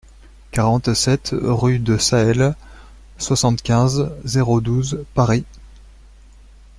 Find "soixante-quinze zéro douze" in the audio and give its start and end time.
3.19-5.05